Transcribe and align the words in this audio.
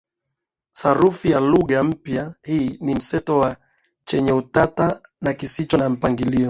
Sarufi 0.71 1.31
ya 1.31 1.39
lugha 1.39 1.83
mpya 1.83 2.33
hii 2.43 2.77
ni 2.81 2.95
mseto 2.95 3.37
wa 3.39 3.55
chenye 4.03 4.31
utata 4.31 5.01
na 5.21 5.33
kisicho 5.33 5.77
na 5.77 5.89
mpangilio 5.89 6.39